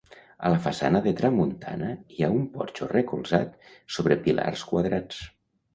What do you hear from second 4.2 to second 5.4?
pilars quadrats.